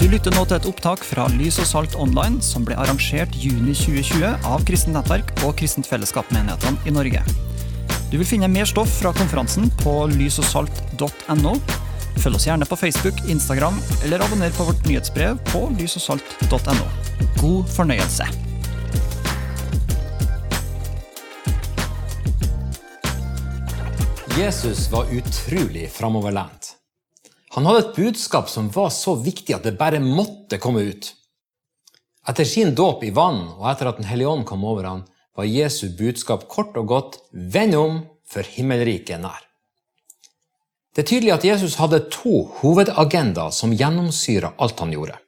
Du 0.00 0.06
lytter 0.08 0.32
nå 0.32 0.46
til 0.48 0.56
et 0.56 0.64
opptak 0.64 1.02
fra 1.04 1.26
Lys 1.34 1.58
og 1.60 1.66
Salt 1.68 1.94
Online, 2.00 2.38
som 2.40 2.64
ble 2.64 2.72
arrangert 2.80 3.34
juni 3.36 3.74
2020 3.76 4.46
av 4.48 4.62
Kristent 4.64 4.96
Nettverk 4.96 5.28
og 5.44 5.52
Kristent 5.60 5.84
Fellesskap-menighetene 5.84 6.88
i 6.88 6.94
Norge. 6.96 7.20
Du 8.08 8.16
vil 8.16 8.24
finne 8.24 8.48
mer 8.48 8.64
stoff 8.64 8.88
fra 9.02 9.12
konferansen 9.12 9.68
på 9.82 9.92
lysogsalt.no. 10.14 11.52
Følg 12.16 12.40
oss 12.40 12.48
gjerne 12.48 12.64
på 12.64 12.80
Facebook, 12.80 13.20
Instagram 13.28 13.76
eller 14.00 14.24
abonner 14.24 14.56
på 14.56 14.70
vårt 14.70 14.88
nyhetsbrev 14.88 15.36
på 15.52 15.66
lysogsalt.no. 15.76 16.88
God 17.36 17.68
fornøyelse. 17.76 18.24
Jesus 24.40 24.88
var 24.88 25.12
utrolig 25.12 25.90
framoverlent. 25.92 26.79
Han 27.56 27.66
hadde 27.66 27.82
et 27.82 27.96
budskap 27.96 28.50
som 28.50 28.68
var 28.70 28.92
så 28.94 29.16
viktig 29.18 29.56
at 29.56 29.64
det 29.66 29.78
bare 29.78 29.98
måtte 30.02 30.60
komme 30.62 30.84
ut. 30.86 31.08
Etter 32.28 32.46
sin 32.46 32.74
dåp 32.78 33.02
i 33.02 33.10
vann 33.10 33.42
og 33.56 33.64
etter 33.72 33.90
at 33.90 33.98
Den 33.98 34.06
hellige 34.06 34.30
ånd 34.30 34.46
kom 34.46 34.64
over 34.64 34.86
ham, 34.86 35.04
var 35.36 35.48
Jesu 35.48 35.88
budskap 35.98 36.48
kort 36.48 36.76
og 36.76 36.86
godt 36.86 37.18
'vend 37.32 37.74
om, 37.74 38.02
for 38.26 38.42
himmelriket 38.42 39.16
er 39.16 39.22
nær'. 39.22 39.46
Det 40.94 41.02
er 41.02 41.08
tydelig 41.08 41.32
at 41.32 41.44
Jesus 41.44 41.74
hadde 41.74 42.10
to 42.10 42.44
hovedagendaer 42.60 43.50
som 43.50 43.72
gjennomsyra 43.72 44.54
alt 44.58 44.78
han 44.80 44.92
gjorde. 44.92 45.18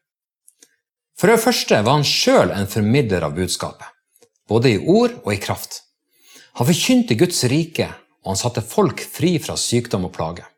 For 1.19 1.31
det 1.31 1.41
første 1.41 1.83
var 1.83 1.99
han 1.99 2.07
sjøl 2.07 2.51
en 2.51 2.67
formidler 2.67 3.23
av 3.23 3.35
budskapet, 3.35 3.87
både 4.49 4.75
i 4.75 4.79
ord 4.79 5.15
og 5.25 5.35
i 5.35 5.41
kraft. 5.43 5.83
Han 6.59 6.67
forkynte 6.67 7.15
Guds 7.15 7.45
rike, 7.45 7.89
og 8.23 8.35
han 8.35 8.41
satte 8.43 8.63
folk 8.63 9.01
fri 9.01 9.39
fra 9.39 9.57
sykdom 9.57 10.05
og 10.05 10.13
plage. 10.13 10.52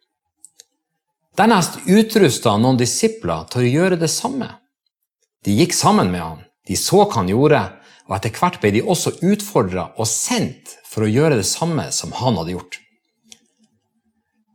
Dernest 1.34 1.80
utrusta 1.90 2.52
noen 2.62 2.76
disipler 2.78 3.48
til 3.50 3.64
å 3.64 3.70
gjøre 3.70 3.96
det 3.98 4.10
samme. 4.12 4.52
De 5.42 5.54
gikk 5.58 5.74
sammen 5.74 6.12
med 6.12 6.22
han, 6.22 6.44
de 6.68 6.76
så 6.78 7.02
hva 7.02 7.18
han 7.18 7.30
gjorde, 7.32 7.62
og 8.06 8.14
etter 8.16 8.36
hvert 8.38 8.60
ble 8.62 8.70
de 8.76 8.82
også 8.84 9.16
utfordra 9.26 9.88
og 9.98 10.06
sendt 10.06 10.76
for 10.86 11.04
å 11.04 11.10
gjøre 11.10 11.40
det 11.40 11.48
samme 11.48 11.88
som 11.96 12.12
han 12.20 12.38
hadde 12.38 12.54
gjort. 12.54 12.78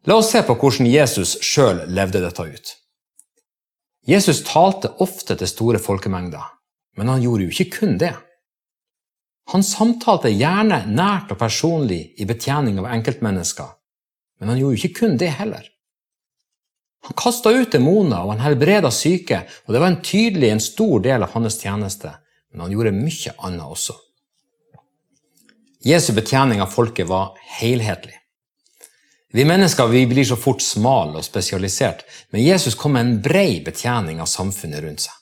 La 0.07 0.15
oss 0.21 0.31
se 0.31 0.39
på 0.45 0.55
hvordan 0.55 0.87
Jesus 0.87 1.35
sjøl 1.43 1.83
levde 1.91 2.21
dette 2.23 2.45
ut. 2.47 2.71
Jesus 4.07 4.39
talte 4.47 4.93
ofte 5.03 5.35
til 5.37 5.51
store 5.51 5.81
folkemengder, 5.83 6.45
men 6.97 7.11
han 7.11 7.21
gjorde 7.21 7.49
jo 7.49 7.51
ikke 7.51 7.81
kun 7.81 7.99
det. 7.99 8.13
Han 9.51 9.65
samtalte 9.65 10.31
gjerne 10.31 10.85
nært 10.87 11.33
og 11.33 11.41
personlig 11.41 12.13
i 12.21 12.29
betjening 12.29 12.79
av 12.79 12.87
enkeltmennesker, 12.93 13.67
men 14.39 14.53
han 14.53 14.61
gjorde 14.61 14.77
jo 14.77 14.81
ikke 14.85 15.01
kun 15.01 15.19
det 15.19 15.33
heller. 15.41 15.67
Han 17.07 17.15
kasta 17.17 17.51
ut 17.55 17.71
demoner, 17.71 18.21
og 18.23 18.33
han 18.33 18.43
helbreda 18.43 18.91
syke, 18.91 19.43
og 19.65 19.73
det 19.73 19.81
var 19.81 19.93
en 19.93 20.01
tydelig 20.03 20.51
en 20.51 20.63
stor 20.63 20.99
del 21.05 21.23
av 21.23 21.33
hans 21.35 21.59
tjeneste, 21.61 22.11
men 22.51 22.65
han 22.65 22.73
gjorde 22.75 22.95
mye 22.95 23.35
annet 23.37 23.65
også. 23.65 23.95
Jesu 25.85 26.11
betjening 26.13 26.59
av 26.61 26.73
folket 26.73 27.07
var 27.07 27.37
helhetlig. 27.59 28.17
Vi 29.31 29.45
mennesker 29.45 29.87
vi 29.87 30.07
blir 30.09 30.25
så 30.25 30.35
fort 30.35 30.61
smale 30.65 31.21
og 31.21 31.23
spesialisert, 31.23 32.01
men 32.33 32.43
Jesus 32.43 32.75
kom 32.75 32.97
med 32.97 33.05
en 33.05 33.21
brei 33.23 33.61
betjening 33.63 34.19
av 34.19 34.27
samfunnet 34.27 34.81
rundt 34.83 35.05
seg. 35.05 35.13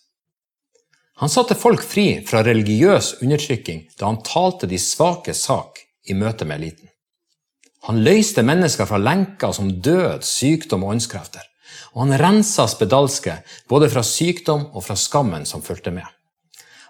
Han 1.18 1.30
satte 1.34 1.58
folk 1.58 1.82
fri 1.84 2.22
fra 2.26 2.44
religiøs 2.46 3.18
undertrykking 3.26 3.88
da 3.98 4.10
han 4.10 4.22
talte 4.26 4.70
de 4.70 4.78
svake 4.80 5.34
sak 5.34 5.82
i 6.08 6.16
møte 6.16 6.46
med 6.46 6.62
eliten. 6.62 6.90
Han 7.90 8.02
løste 8.06 8.44
mennesker 8.46 8.88
fra 8.90 9.00
lenker 9.02 9.54
som 9.56 9.70
død, 9.82 10.24
sykdom 10.26 10.86
og 10.86 10.96
åndskrefter. 10.96 11.44
Og 11.96 12.04
han 12.06 12.20
rensa 12.20 12.68
spedalske 12.70 13.40
både 13.70 13.90
fra 13.94 14.04
sykdom 14.04 14.70
og 14.74 14.84
fra 14.86 14.98
skammen 15.00 15.46
som 15.46 15.64
fulgte 15.66 15.94
med. 15.96 16.06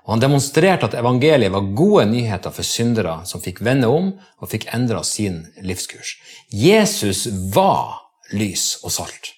Og 0.08 0.13
han 0.16 0.24
demonstrerte 0.24 0.88
at 0.88 0.96
evangeliet 0.96 1.52
var 1.52 1.72
gode 1.75 2.06
nyheter 2.08 2.53
for 2.56 2.63
syndere 2.63 3.19
som 3.28 3.44
fikk 3.44 3.59
vende 3.68 3.90
om 3.91 4.13
og 4.16 4.52
fikk 4.52 4.69
endra 4.75 5.02
sin 5.03 5.41
livskurs. 5.59 6.16
Jesus 6.47 7.25
var 7.53 8.07
lys 8.31 8.78
og 8.88 8.94
salt. 8.96 9.34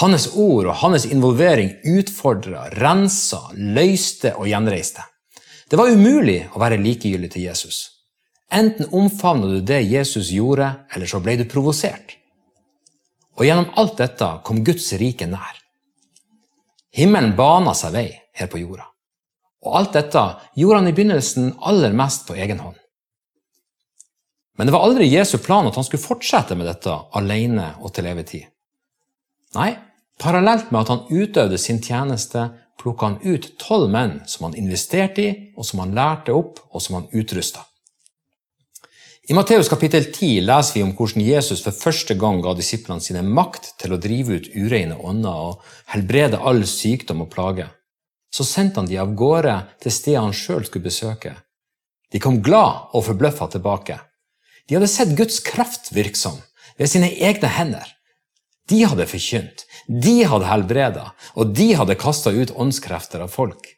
Hans 0.00 0.30
ord 0.34 0.66
og 0.66 0.78
hans 0.80 1.04
involvering 1.06 1.74
utfordra, 1.84 2.70
rensa, 2.74 3.52
løyste 3.54 4.32
og 4.34 4.48
gjenreiste. 4.48 5.04
Det 5.70 5.78
var 5.78 5.92
umulig 5.92 6.40
å 6.52 6.60
være 6.60 6.80
likegyldig 6.80 7.30
til 7.32 7.46
Jesus. 7.46 7.84
Enten 8.52 8.90
omfavna 8.92 9.46
du 9.48 9.60
det 9.64 9.82
Jesus 9.86 10.32
gjorde, 10.32 10.68
eller 10.92 11.08
så 11.08 11.20
ble 11.24 11.38
du 11.40 11.46
provosert. 11.48 12.16
Og 13.38 13.46
gjennom 13.46 13.70
alt 13.80 13.98
dette 14.00 14.28
kom 14.44 14.62
Guds 14.64 14.90
rike 15.00 15.26
nær. 15.30 15.58
Himmelen 16.92 17.36
bana 17.36 17.72
seg 17.76 17.94
vei 17.94 18.08
her 18.36 18.50
på 18.52 18.60
jorda. 18.60 18.84
Og 19.62 19.76
alt 19.78 19.94
dette 19.96 20.22
gjorde 20.58 20.80
han 20.80 20.90
i 20.90 20.94
begynnelsen 20.96 21.52
aller 21.62 21.94
mest 21.96 22.26
på 22.28 22.36
egen 22.36 22.60
hånd. 22.60 22.76
Men 24.58 24.68
det 24.68 24.74
var 24.74 24.84
aldri 24.84 25.08
Jesu 25.08 25.38
plan 25.38 25.66
at 25.66 25.78
han 25.78 25.86
skulle 25.86 26.02
fortsette 26.02 26.56
med 26.58 26.68
dette 26.68 26.92
alene 27.16 27.72
og 27.80 27.94
til 27.96 28.08
evig 28.10 28.26
tid. 28.28 28.48
Nei, 29.56 29.70
parallelt 30.20 30.68
med 30.70 30.82
at 30.82 30.92
han 30.92 31.06
utøvde 31.08 31.58
sin 31.60 31.80
tjeneste, 31.82 32.50
plukka 32.80 33.08
han 33.08 33.20
ut 33.24 33.48
tolv 33.62 33.88
menn 33.92 34.18
som 34.28 34.48
han 34.48 34.58
investerte 34.58 35.24
i, 35.24 35.32
og 35.56 35.64
som 35.64 35.84
han 35.84 35.94
lærte 35.96 36.34
opp, 36.36 36.60
og 36.72 36.84
som 36.84 36.98
han 36.98 37.08
utrusta. 37.16 37.64
I 39.30 39.34
Matteus 39.34 39.68
kapittel 39.70 40.08
10 40.12 40.40
leser 40.42 40.74
vi 40.74 40.80
om 40.82 40.88
hvordan 40.98 41.22
Jesus 41.22 41.60
for 41.62 41.76
første 41.78 42.16
gang 42.18 42.40
ga 42.42 42.56
disiplene 42.58 42.98
sine 43.04 43.20
makt 43.22 43.68
til 43.78 43.92
å 43.94 43.98
drive 44.02 44.34
ut 44.34 44.48
ureine 44.56 44.96
ånder 44.98 45.44
og 45.44 45.68
helbrede 45.92 46.40
all 46.42 46.64
sykdom 46.66 47.22
og 47.22 47.28
plage. 47.30 47.68
Så 48.34 48.42
sendte 48.42 48.82
han 48.82 48.88
de 48.90 48.98
av 48.98 49.12
gårde 49.14 49.54
til 49.84 49.94
stedet 49.94 50.24
han 50.24 50.34
sjøl 50.34 50.66
skulle 50.66 50.88
besøke. 50.88 51.36
De 52.10 52.18
kom 52.18 52.40
glad 52.42 52.90
og 52.98 53.06
forbløffa 53.12 53.46
tilbake. 53.52 54.00
De 54.66 54.74
hadde 54.74 54.90
sett 54.90 55.14
Guds 55.14 55.38
kraft 55.46 55.92
virksom 55.94 56.42
ved 56.74 56.90
sine 56.90 57.12
egne 57.14 57.52
hender. 57.54 57.86
De 58.66 58.82
hadde 58.82 59.06
forkynt, 59.06 59.68
de 59.86 60.16
hadde 60.26 60.50
helbreda, 60.50 61.12
og 61.38 61.54
de 61.54 61.70
hadde 61.78 62.00
kasta 62.00 62.34
ut 62.34 62.56
åndskrefter 62.58 63.22
av 63.22 63.30
folk. 63.30 63.70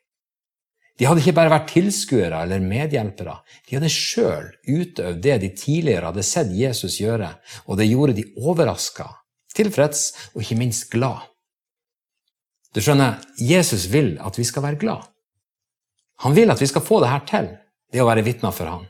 De 0.99 1.09
hadde 1.09 1.25
ikke 1.25 1.34
bare 1.34 1.50
vært 1.50 1.72
tilskuere 1.72 2.44
eller 2.44 2.62
medhjelpere, 2.62 3.41
de 3.66 3.78
hadde 3.78 3.91
sjøl 3.91 4.53
utøvd 4.62 5.22
det 5.25 5.38
de 5.43 5.50
tidligere 5.59 6.12
hadde 6.12 6.27
sett 6.27 6.53
Jesus 6.55 7.00
gjøre, 7.00 7.32
og 7.66 7.81
det 7.81 7.88
gjorde 7.91 8.15
de 8.21 8.28
overraska, 8.38 9.09
tilfreds 9.56 10.06
og 10.34 10.44
ikke 10.44 10.60
minst 10.60 10.87
glad. 10.94 11.27
Du 12.75 12.81
skjønner, 12.83 13.19
Jesus 13.38 13.88
vil 13.91 14.16
at 14.22 14.38
vi 14.38 14.47
skal 14.47 14.66
være 14.66 14.78
glad. 14.78 15.03
Han 16.22 16.34
vil 16.34 16.50
at 16.50 16.62
vi 16.62 16.71
skal 16.71 16.83
få 16.87 17.03
det 17.03 17.10
her 17.10 17.27
til, 17.27 17.50
det 17.91 18.03
å 18.03 18.09
være 18.09 18.27
vitner 18.27 18.54
for 18.54 18.71
han. 18.71 18.87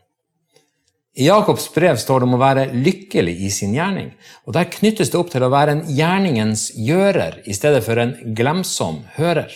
I 1.14 1.28
Jakobs 1.28 1.68
brev 1.70 1.96
står 2.00 2.20
det 2.20 2.26
om 2.26 2.36
å 2.36 2.42
være 2.42 2.70
lykkelig 2.74 3.36
i 3.46 3.50
sin 3.54 3.74
gjerning, 3.76 4.10
og 4.44 4.56
der 4.56 4.68
knyttes 4.72 5.12
det 5.12 5.20
opp 5.20 5.30
til 5.32 5.44
å 5.46 5.52
være 5.52 5.76
en 5.76 5.84
gjerningens 5.86 6.72
gjører 6.74 7.38
i 7.46 7.54
stedet 7.54 7.84
for 7.86 8.00
en 8.02 8.16
glemsom 8.34 9.04
hører. 9.14 9.52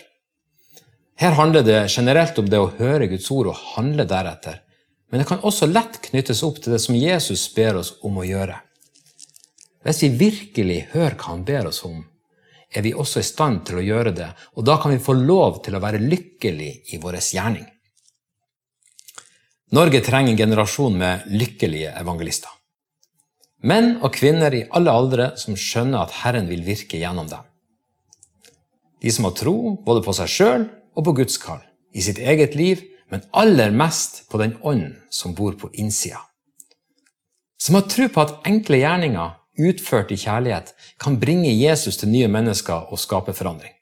Her 1.18 1.34
handler 1.34 1.64
det 1.66 1.88
generelt 1.90 2.38
om 2.38 2.46
det 2.46 2.58
å 2.62 2.70
høre 2.78 3.08
Guds 3.10 3.26
ord 3.34 3.50
og 3.50 3.62
handle 3.74 4.04
deretter, 4.06 4.60
men 5.10 5.22
det 5.22 5.26
kan 5.26 5.42
også 5.42 5.66
lett 5.66 5.98
knyttes 6.04 6.44
opp 6.46 6.60
til 6.62 6.76
det 6.76 6.78
som 6.84 6.94
Jesus 6.94 7.48
ber 7.56 7.80
oss 7.80 7.96
om 8.06 8.20
å 8.20 8.26
gjøre. 8.26 8.60
Hvis 9.82 10.04
vi 10.04 10.12
virkelig 10.20 10.78
hører 10.92 11.16
hva 11.18 11.32
han 11.32 11.42
ber 11.48 11.70
oss 11.70 11.82
om, 11.88 12.04
er 12.70 12.84
vi 12.84 12.92
også 12.94 13.18
i 13.18 13.26
stand 13.26 13.64
til 13.66 13.80
å 13.80 13.84
gjøre 13.84 14.12
det, 14.14 14.28
og 14.54 14.66
da 14.68 14.76
kan 14.78 14.94
vi 14.94 15.02
få 15.02 15.16
lov 15.18 15.58
til 15.64 15.74
å 15.74 15.82
være 15.82 16.04
lykkelig 16.04 16.70
i 16.94 17.02
vår 17.02 17.18
gjerning. 17.24 17.66
Norge 19.74 20.04
trenger 20.04 20.32
en 20.32 20.40
generasjon 20.40 21.02
med 21.02 21.28
lykkelige 21.34 21.96
evangelister. 21.98 22.52
Menn 23.66 23.96
og 24.06 24.12
kvinner 24.14 24.54
i 24.54 24.66
alle 24.70 24.94
aldre 24.94 25.32
som 25.40 25.58
skjønner 25.58 26.04
at 26.04 26.20
Herren 26.22 26.46
vil 26.46 26.62
virke 26.62 27.00
gjennom 27.00 27.26
dem. 27.26 27.42
De 29.02 29.10
som 29.14 29.26
har 29.26 29.34
tro 29.34 29.74
både 29.82 30.04
på 30.04 30.14
seg 30.14 30.30
sjøl 30.30 30.68
og 30.98 31.06
på 31.06 31.14
Guds 31.20 31.38
kall, 31.38 31.62
i 31.94 32.02
sitt 32.02 32.18
eget 32.18 32.58
liv, 32.58 32.82
men 33.08 33.22
aller 33.32 33.70
mest 33.70 34.24
på 34.28 34.40
den 34.42 34.56
ånd 34.66 34.98
som 35.14 35.36
bor 35.38 35.54
på 35.56 35.70
innsida. 35.78 36.20
Som 37.58 37.78
har 37.78 37.86
tro 37.90 38.08
på 38.10 38.22
at 38.22 38.36
enkle 38.46 38.82
gjerninger 38.82 39.36
utført 39.58 40.12
i 40.14 40.18
kjærlighet 40.18 40.74
kan 41.02 41.18
bringe 41.22 41.50
Jesus 41.54 41.98
til 41.98 42.12
nye 42.12 42.28
mennesker 42.30 42.92
og 42.92 43.00
skape 43.00 43.34
forandring. 43.34 43.74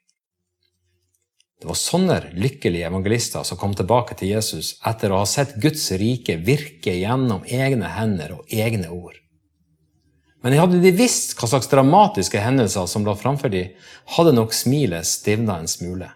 Det 1.57 1.65
var 1.65 1.77
sånne 1.77 2.17
lykkelige 2.37 2.85
evangelister 2.85 3.45
som 3.45 3.57
kom 3.57 3.73
tilbake 3.77 4.17
til 4.17 4.35
Jesus 4.35 4.75
etter 4.85 5.09
å 5.09 5.23
ha 5.23 5.29
sett 5.29 5.55
Guds 5.61 5.89
rike 5.97 6.37
virke 6.45 6.93
gjennom 6.93 7.45
egne 7.49 7.89
hender 7.97 8.35
og 8.37 8.53
egne 8.53 8.91
ord. 8.93 9.15
Men 10.45 10.53
hadde 10.61 10.77
de 10.83 10.93
visst 10.93 11.33
hva 11.37 11.49
slags 11.49 11.69
dramatiske 11.71 12.39
hendelser 12.41 12.85
som 12.89 13.05
lå 13.05 13.15
framfor 13.17 13.49
dem, 13.51 13.73
hadde 14.13 14.35
nok 14.37 14.53
smilet 14.53 15.09
stivna 15.09 15.57
en 15.57 15.69
smule. 15.69 16.11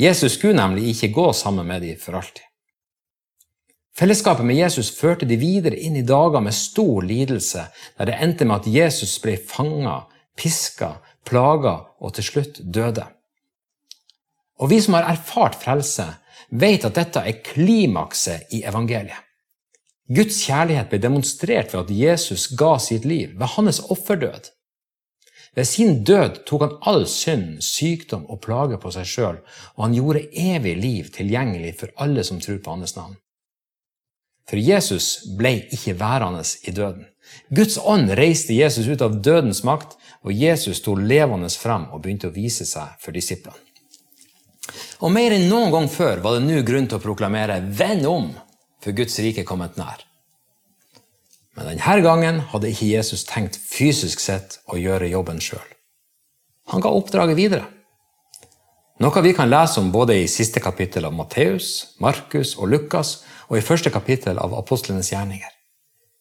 Jesus 0.00 0.38
skulle 0.38 0.56
nemlig 0.56 0.94
ikke 0.94 1.12
gå 1.12 1.32
sammen 1.36 1.66
med 1.68 1.82
dem 1.84 1.98
for 2.00 2.16
alltid. 2.16 2.46
Fellesskapet 4.00 4.46
med 4.46 4.56
Jesus 4.56 4.88
førte 4.96 5.26
de 5.28 5.36
videre 5.36 5.76
inn 5.76 5.98
i 5.98 6.06
dager 6.06 6.40
med 6.40 6.56
stor 6.56 7.04
lidelse, 7.04 7.66
der 7.98 8.08
det 8.08 8.16
endte 8.24 8.46
med 8.48 8.62
at 8.62 8.68
Jesus 8.72 9.18
ble 9.20 9.34
fanga, 9.36 10.06
piska, 10.40 10.94
plaga 11.28 11.74
og 12.00 12.14
til 12.16 12.24
slutt 12.24 12.62
døde. 12.64 13.04
Og 14.60 14.70
vi 14.72 14.80
som 14.80 14.96
har 14.96 15.08
erfart 15.10 15.58
frelse, 15.60 16.06
vet 16.50 16.86
at 16.88 16.96
dette 16.96 17.20
er 17.20 17.42
klimakset 17.44 18.54
i 18.56 18.62
evangeliet. 18.64 19.26
Guds 20.10 20.40
kjærlighet 20.42 20.88
ble 20.90 20.98
demonstrert 20.98 21.74
ved 21.74 21.84
at 21.84 21.92
Jesus 21.94 22.48
ga 22.58 22.78
sitt 22.82 23.04
liv 23.04 23.36
ved 23.38 23.52
hans 23.58 23.82
offerdød. 23.92 24.48
Ved 25.56 25.66
sin 25.66 26.04
død 26.04 26.44
tok 26.46 26.62
han 26.62 26.76
all 26.86 27.06
synd, 27.10 27.58
sykdom 27.64 28.26
og 28.30 28.40
plage 28.44 28.78
på 28.78 28.92
seg 28.94 29.08
sjøl, 29.08 29.40
og 29.76 29.84
han 29.84 29.96
gjorde 29.96 30.28
evig 30.30 30.76
liv 30.78 31.08
tilgjengelig 31.14 31.74
for 31.80 31.94
alle 31.98 32.24
som 32.26 32.38
tror 32.42 32.60
på 32.62 32.76
hans 32.76 32.94
navn. 32.96 33.16
For 34.50 34.58
Jesus 34.58 35.24
ble 35.38 35.56
ikke 35.70 35.96
værende 35.98 36.42
i 36.66 36.74
døden. 36.74 37.06
Guds 37.54 37.78
ånd 37.78 38.10
reiste 38.18 38.54
Jesus 38.54 38.88
ut 38.90 39.02
av 39.02 39.18
dødens 39.22 39.62
makt, 39.66 39.96
og 40.26 40.34
Jesus 40.34 40.80
sto 40.82 40.96
levende 40.98 41.50
frem 41.50 41.86
og 41.94 42.02
begynte 42.02 42.30
å 42.30 42.34
vise 42.34 42.66
seg 42.66 42.98
for 43.02 43.14
disiplene. 43.14 43.58
Og 45.00 45.10
mer 45.14 45.32
enn 45.32 45.48
noen 45.48 45.72
gang 45.72 45.88
før 45.90 46.20
var 46.22 46.36
det 46.36 46.44
nå 46.44 46.60
grunn 46.66 46.86
til 46.86 46.98
å 46.98 47.02
proklamere 47.02 47.62
'venn 47.62 48.04
om', 48.06 48.34
for 48.82 48.92
Guds 48.92 49.18
rike 49.18 49.44
kommet 49.44 49.76
nær. 49.76 50.04
Men 51.56 51.72
denne 51.72 51.98
gangen 52.04 52.40
hadde 52.52 52.70
ikke 52.70 52.92
Jesus 52.92 53.26
tenkt 53.26 53.58
fysisk 53.58 54.22
sett 54.22 54.60
å 54.70 54.78
gjøre 54.78 55.10
jobben 55.10 55.40
sjøl. 55.42 55.66
Han 56.70 56.82
ga 56.84 56.92
oppdraget 56.94 57.38
videre. 57.38 57.66
Noe 59.00 59.22
vi 59.24 59.32
kan 59.34 59.48
lese 59.48 59.80
om 59.80 59.88
både 59.90 60.18
i 60.20 60.28
siste 60.28 60.60
kapittel 60.60 61.06
av 61.08 61.14
Matteus, 61.16 61.96
Markus 62.04 62.52
og 62.58 62.68
Lukas, 62.68 63.22
og 63.48 63.58
i 63.58 63.64
første 63.64 63.90
kapittel 63.90 64.38
av 64.38 64.52
apostlenes 64.54 65.10
gjerninger. 65.10 65.50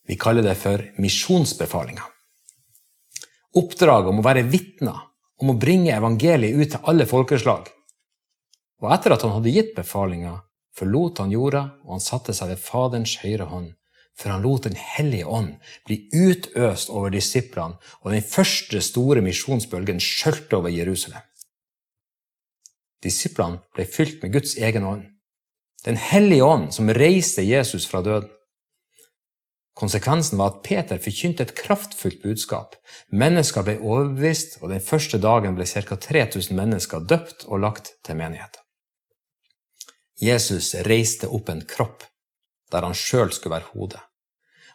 Vi 0.10 0.18
kaller 0.18 0.42
det 0.42 0.56
for 0.58 0.82
misjonsbefalinga. 0.98 2.08
Oppdraget 3.60 4.10
om 4.10 4.22
å 4.22 4.26
være 4.26 4.48
vitner, 4.50 5.04
om 5.44 5.52
å 5.54 5.58
bringe 5.60 5.94
evangeliet 5.94 6.58
ut 6.58 6.72
til 6.74 6.88
alle 6.90 7.06
folkeslag. 7.10 7.68
Og 8.82 8.94
etter 8.96 9.14
at 9.14 9.26
han 9.28 9.36
hadde 9.36 9.54
gitt 9.54 9.76
befalinga, 9.76 10.40
forlot 10.80 11.22
han 11.22 11.36
jorda, 11.36 11.66
og 11.84 11.98
han 11.98 12.04
satte 12.04 12.34
seg 12.34 12.54
ved 12.54 12.64
Faderens 12.64 13.18
høyre 13.22 13.50
hånd, 13.52 13.74
for 14.20 14.30
han 14.30 14.42
lot 14.44 14.64
Den 14.64 14.76
hellige 14.76 15.26
ånd 15.26 15.56
bli 15.88 16.10
utøst 16.14 16.90
over 16.90 17.10
disiplene, 17.10 17.80
og 18.04 18.12
den 18.12 18.24
første 18.24 18.82
store 18.82 19.24
misjonsbølgen 19.24 20.02
skjølte 20.04 20.60
over 20.60 20.74
Jerusalem. 20.74 21.24
Disiplene 23.04 23.62
ble 23.76 23.86
fylt 23.88 24.20
med 24.24 24.34
Guds 24.34 24.58
egen 24.58 24.84
ånd. 24.84 25.06
Den 25.86 25.96
hellige 25.96 26.44
ånd 26.44 26.74
som 26.76 26.92
reiste 26.92 27.46
Jesus 27.48 27.88
fra 27.88 28.02
døden. 28.04 28.28
Konsekvensen 29.80 30.36
var 30.38 30.50
at 30.52 30.64
Peter 30.66 31.00
forkynte 31.00 31.46
et 31.46 31.56
kraftfullt 31.56 32.20
budskap. 32.20 32.76
Mennesker 33.16 33.64
ble 33.64 33.78
overbevist, 33.80 34.58
og 34.60 34.74
den 34.74 34.84
første 34.84 35.22
dagen 35.24 35.56
ble 35.56 35.64
ca. 35.64 35.96
3000 35.96 36.52
mennesker 36.58 37.08
døpt 37.08 37.48
og 37.48 37.64
lagt 37.64 37.94
til 38.04 38.20
menigheten. 38.20 38.60
Jesus 40.20 40.74
reiste 40.84 41.32
opp 41.32 41.48
en 41.48 41.64
kropp 41.64 42.04
der 42.72 42.86
han 42.86 42.98
sjøl 42.98 43.32
skulle 43.34 43.56
være 43.56 43.72
hodet. 43.74 44.02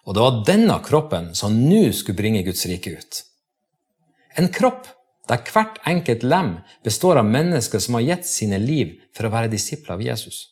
Og 0.05 0.15
det 0.15 0.25
var 0.25 0.43
denne 0.47 0.77
kroppen 0.85 1.31
som 1.37 1.55
nå 1.57 1.87
skulle 1.97 2.19
bringe 2.19 2.43
Guds 2.45 2.67
rike 2.69 2.93
ut. 2.99 3.23
En 4.37 4.51
kropp 4.53 4.89
der 5.29 5.41
hvert 5.49 5.79
enkelt 5.89 6.25
lem 6.27 6.59
består 6.85 7.21
av 7.21 7.29
mennesker 7.29 7.81
som 7.81 7.97
har 7.97 8.05
gitt 8.05 8.29
sine 8.29 8.59
liv 8.61 8.99
for 9.17 9.27
å 9.27 9.33
være 9.33 9.53
disipler 9.53 9.97
av 9.97 10.05
Jesus. 10.05 10.43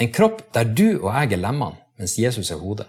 En 0.00 0.08
kropp 0.14 0.46
der 0.54 0.70
du 0.70 0.86
og 1.02 1.10
jeg 1.10 1.34
er 1.34 1.42
lemmene, 1.42 1.76
mens 2.00 2.16
Jesus 2.16 2.50
er 2.54 2.62
hodet. 2.62 2.88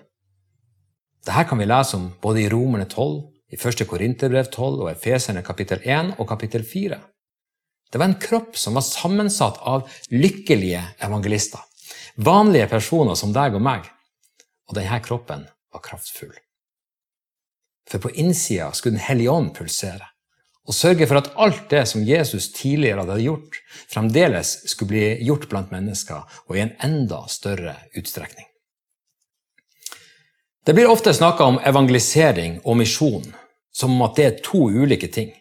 Dette 1.26 1.44
kan 1.50 1.60
vi 1.60 1.68
lese 1.68 1.98
om 1.98 2.08
både 2.22 2.46
i 2.46 2.50
Romerne 2.50 2.88
12, 2.88 3.18
i 3.52 3.58
1. 3.60 3.84
Korinterbrev 3.90 4.48
12 4.48 4.86
og 4.86 4.90
Efeserne 4.94 5.44
kapittel 5.44 5.82
1 5.84 6.16
og 6.18 6.30
kapittel 6.30 6.64
4. 6.64 6.98
Det 7.92 8.00
var 8.00 8.08
en 8.08 8.22
kropp 8.22 8.56
som 8.56 8.78
var 8.80 8.88
sammensatt 8.88 9.60
av 9.68 9.90
lykkelige 10.10 10.82
evangelister. 11.04 11.60
Vanlige 12.16 12.70
personer 12.72 13.20
som 13.20 13.34
deg 13.36 13.58
og 13.60 13.66
meg. 13.66 13.90
Og 14.72 14.78
denne 14.78 15.02
kroppen 15.04 15.44
var 15.74 15.84
kraftfull. 15.84 16.34
For 17.92 18.00
på 18.00 18.14
innsida 18.16 18.72
skulle 18.72 18.96
Den 18.96 19.04
hellige 19.04 19.32
ånd 19.32 19.52
pulsere 19.56 20.08
og 20.70 20.76
sørge 20.78 21.08
for 21.10 21.18
at 21.18 21.32
alt 21.42 21.64
det 21.72 21.82
som 21.90 22.04
Jesus 22.06 22.52
tidligere 22.54 23.02
hadde 23.02 23.24
gjort, 23.24 23.58
fremdeles 23.90 24.54
skulle 24.70 24.92
bli 24.94 25.06
gjort 25.26 25.48
blant 25.50 25.72
mennesker, 25.74 26.22
og 26.48 26.56
i 26.56 26.62
en 26.62 26.76
enda 26.86 27.24
større 27.28 27.74
utstrekning. 27.98 28.46
Det 30.62 30.76
blir 30.78 30.92
ofte 30.92 31.14
snakka 31.18 31.48
om 31.50 31.58
evangelisering 31.66 32.60
og 32.62 32.78
misjon 32.78 33.34
som 33.74 33.96
om 33.96 34.04
at 34.06 34.20
det 34.20 34.26
er 34.28 34.42
to 34.46 34.68
ulike 34.70 35.10
ting. 35.10 35.32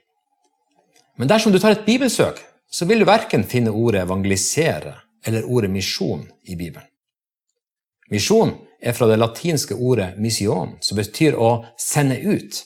Men 1.21 1.29
dersom 1.29 1.53
du 1.53 1.61
tar 1.61 1.77
et 1.77 1.85
bibelsøk, 1.85 2.41
så 2.71 2.87
vil 2.89 3.03
du 3.03 3.07
verken 3.07 3.45
finne 3.45 3.75
ordet 3.75 4.07
evangelisere 4.07 4.95
eller 5.27 5.45
ordet 5.45 5.71
misjon 5.71 6.23
i 6.49 6.57
Bibelen. 6.57 6.87
Misjon 8.11 8.55
er 8.81 8.97
fra 8.97 9.09
det 9.11 9.19
latinske 9.21 9.77
ordet 9.77 10.15
mission, 10.19 10.77
som 10.81 10.99
betyr 10.99 11.37
å 11.37 11.65
sende 11.79 12.17
ut, 12.21 12.63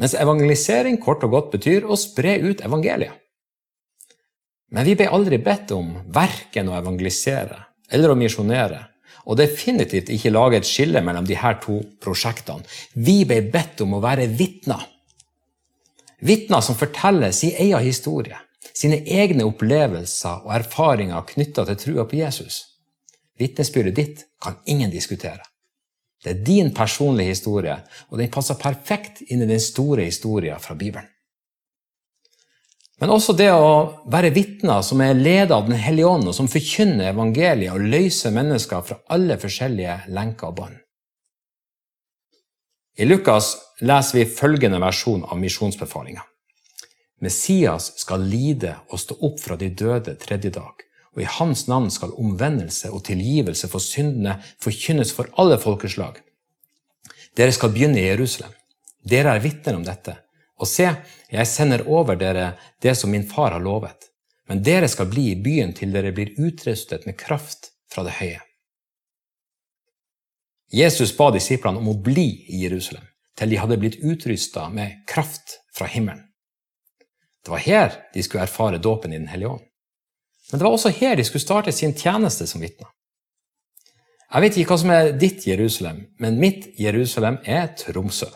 mens 0.00 0.16
evangelisering 0.16 0.96
kort 1.02 1.24
og 1.26 1.34
godt 1.34 1.50
betyr 1.56 1.84
å 1.84 1.98
spre 2.00 2.38
ut 2.40 2.62
evangeliet. 2.64 3.16
Men 4.70 4.86
vi 4.86 4.94
ble 4.96 5.10
aldri 5.10 5.40
bedt 5.42 5.72
om 5.74 5.96
verken 6.14 6.70
å 6.70 6.76
evangelisere 6.78 7.58
eller 7.90 8.12
å 8.12 8.18
misjonere, 8.18 8.84
og 9.26 9.36
definitivt 9.40 10.08
ikke 10.14 10.32
lage 10.32 10.60
et 10.60 10.68
skille 10.68 11.02
mellom 11.04 11.26
de 11.26 11.36
her 11.36 11.58
to 11.62 11.80
prosjektene. 12.02 12.64
Vi 12.94 13.24
ble 13.28 13.42
bedt 13.52 13.82
om 13.84 13.98
å 13.98 14.02
være 14.02 14.28
vitner. 14.30 14.86
Vitner 16.24 16.62
som 16.64 16.78
forteller 16.78 17.34
sin 17.34 17.52
egen 17.58 17.82
historie, 17.84 18.38
sine 18.72 19.02
egne 19.04 19.44
opplevelser 19.48 20.46
og 20.46 20.54
erfaringer 20.54 21.26
knytta 21.34 21.66
til 21.68 21.80
trua 21.84 22.06
på 22.08 22.20
Jesus. 22.20 22.69
Vitnesbyrdet 23.40 23.96
ditt 23.96 24.26
kan 24.42 24.58
ingen 24.68 24.92
diskutere. 24.92 25.40
Det 26.20 26.34
er 26.34 26.42
din 26.44 26.74
personlige 26.76 27.32
historie, 27.32 27.78
og 28.10 28.20
den 28.20 28.28
passer 28.32 28.58
perfekt 28.60 29.22
inn 29.28 29.42
i 29.42 29.48
den 29.48 29.62
store 29.62 30.04
historien 30.04 30.60
fra 30.60 30.76
Bibelen. 30.76 31.08
Men 33.00 33.14
også 33.14 33.32
det 33.32 33.48
å 33.48 34.02
være 34.12 34.32
vitner 34.36 34.82
som 34.84 35.00
er 35.00 35.16
ledet 35.16 35.54
av 35.56 35.64
Den 35.64 35.78
hellige 35.80 36.10
ånd, 36.10 36.28
og 36.28 36.36
som 36.36 36.50
forkynner 36.52 37.14
evangeliet 37.14 37.72
og 37.72 37.86
løser 37.88 38.34
mennesker 38.36 38.84
fra 38.84 38.98
alle 39.08 39.38
forskjellige 39.40 39.96
lenker 40.12 40.50
og 40.50 40.58
bånd. 40.58 40.76
I 43.00 43.06
Lukas 43.08 43.54
leser 43.80 44.18
vi 44.18 44.26
følgende 44.28 44.82
versjon 44.82 45.24
av 45.24 45.40
misjonsbefalinga. 45.40 46.26
Messias 47.24 47.94
skal 48.00 48.20
lide 48.28 48.74
og 48.90 49.00
stå 49.00 49.16
opp 49.24 49.40
fra 49.40 49.56
de 49.56 49.70
døde 49.72 50.18
tredje 50.20 50.52
dag, 50.52 50.84
og 51.16 51.22
i 51.22 51.28
hans 51.38 51.66
navn 51.68 51.90
skal 51.90 52.14
omvendelse 52.18 52.90
og 52.94 53.04
tilgivelse 53.08 53.68
for 53.70 53.82
syndene 53.82 54.38
forkynnes 54.62 55.12
for 55.14 55.30
alle 55.42 55.58
folkeslag. 55.58 56.20
Dere 57.36 57.54
skal 57.54 57.72
begynne 57.74 58.00
i 58.00 58.08
Jerusalem. 58.08 58.52
Dere 59.02 59.34
er 59.34 59.42
vitner 59.42 59.78
om 59.78 59.86
dette. 59.86 60.16
Og 60.60 60.68
se, 60.68 60.86
jeg 61.30 61.48
sender 61.48 61.86
over 61.88 62.18
dere 62.20 62.52
det 62.82 62.94
som 62.98 63.10
min 63.10 63.26
far 63.26 63.54
har 63.56 63.64
lovet. 63.64 64.10
Men 64.50 64.62
dere 64.66 64.88
skal 64.90 65.08
bli 65.10 65.30
i 65.32 65.38
byen 65.40 65.72
til 65.74 65.92
dere 65.94 66.12
blir 66.12 66.34
utrustet 66.38 67.06
med 67.06 67.18
kraft 67.18 67.70
fra 67.90 68.04
det 68.06 68.16
høye. 68.18 68.40
Jesus 70.70 71.10
ba 71.16 71.30
disiplene 71.34 71.80
om 71.80 71.88
å 71.90 71.98
bli 71.98 72.28
i 72.50 72.64
Jerusalem 72.64 73.06
til 73.38 73.50
de 73.50 73.58
hadde 73.58 73.78
blitt 73.80 74.02
utrusta 74.04 74.68
med 74.70 75.00
kraft 75.08 75.58
fra 75.74 75.88
himmelen. 75.90 76.26
Det 77.40 77.50
var 77.54 77.64
her 77.64 77.96
de 78.14 78.22
skulle 78.22 78.44
erfare 78.44 78.78
dåpen 78.78 79.14
i 79.14 79.18
Den 79.18 79.30
hellige 79.32 79.56
ånd. 79.56 79.69
Men 80.50 80.58
det 80.58 80.66
var 80.66 80.74
også 80.74 80.92
her 80.94 81.16
de 81.16 81.24
skulle 81.24 81.42
starte 81.42 81.72
sin 81.72 81.94
tjeneste 81.94 82.46
som 82.46 82.62
vitner. 82.62 82.90
Jeg 84.30 84.44
vet 84.44 84.56
ikke 84.60 84.74
hva 84.74 84.78
som 84.78 84.92
er 84.94 85.12
ditt 85.18 85.46
Jerusalem, 85.46 86.04
men 86.22 86.38
mitt 86.38 86.68
Jerusalem 86.78 87.40
er 87.44 87.72
Tromsø. 87.78 88.28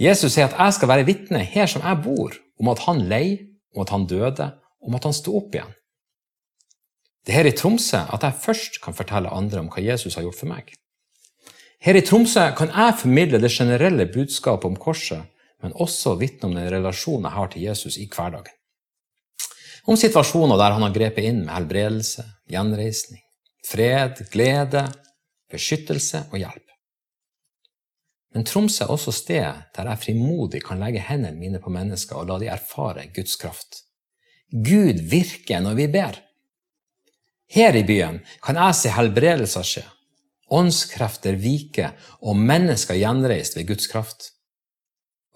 Jesus 0.00 0.34
sier 0.34 0.48
at 0.48 0.56
jeg 0.58 0.74
skal 0.74 0.90
være 0.90 1.06
vitne 1.06 1.44
her 1.46 1.70
som 1.70 1.84
jeg 1.86 2.02
bor, 2.02 2.34
om 2.58 2.70
at 2.72 2.82
han 2.88 3.04
lei, 3.10 3.26
om 3.74 3.84
at 3.84 3.92
han 3.94 4.06
døde, 4.10 4.48
om 4.82 4.96
at 4.98 5.06
han 5.06 5.14
sto 5.14 5.36
opp 5.38 5.54
igjen. 5.54 5.70
Det 7.24 7.32
er 7.32 7.40
her 7.40 7.50
i 7.52 7.54
Tromsø 7.56 8.02
at 8.12 8.26
jeg 8.26 8.40
først 8.42 8.80
kan 8.82 8.96
fortelle 8.98 9.30
andre 9.32 9.62
om 9.62 9.70
hva 9.70 9.84
Jesus 9.84 10.18
har 10.18 10.26
gjort 10.26 10.40
for 10.42 10.50
meg. 10.50 10.74
Her 11.84 11.98
i 11.98 12.02
Tromsø 12.04 12.48
kan 12.58 12.74
jeg 12.74 12.98
formidle 13.00 13.38
det 13.40 13.52
generelle 13.54 14.06
budskapet 14.10 14.66
om 14.68 14.76
korset, 14.80 15.22
men 15.62 15.76
også 15.80 16.18
vitne 16.20 16.50
om 16.50 16.58
den 16.58 16.68
relasjonen 16.72 17.28
jeg 17.28 17.36
har 17.38 17.50
til 17.52 17.66
Jesus 17.68 17.96
i 18.00 18.08
hverdagen. 18.10 18.52
Om 19.84 19.98
situasjoner 20.00 20.56
der 20.56 20.76
han 20.76 20.84
har 20.86 20.92
grepet 20.94 21.26
inn 21.28 21.42
med 21.44 21.52
helbredelse, 21.52 22.24
gjenreisning, 22.48 23.20
fred, 23.68 24.22
glede, 24.32 24.86
beskyttelse 25.52 26.24
og 26.30 26.38
hjelp. 26.40 26.64
Men 28.34 28.46
Tromsø 28.48 28.82
er 28.82 28.90
også 28.90 29.12
stedet 29.14 29.68
der 29.76 29.90
jeg 29.92 30.02
frimodig 30.02 30.64
kan 30.66 30.80
legge 30.82 31.04
hendene 31.04 31.38
mine 31.38 31.60
på 31.62 31.70
mennesker 31.70 32.18
og 32.18 32.32
la 32.32 32.38
de 32.42 32.48
erfare 32.50 33.06
Guds 33.14 33.36
kraft. 33.38 33.84
Gud 34.50 35.04
virker 35.10 35.62
når 35.62 35.78
vi 35.78 35.86
ber. 35.92 36.18
Her 37.54 37.76
i 37.76 37.84
byen 37.86 38.22
kan 38.42 38.58
jeg 38.58 38.80
se 38.80 38.90
helbredelser 38.96 39.68
skje, 39.68 39.84
åndskrefter 40.50 41.36
vike 41.38 41.92
og 42.24 42.40
mennesker 42.40 42.98
gjenreist 42.98 43.58
ved 43.58 43.68
Guds 43.68 43.86
kraft. 43.92 44.32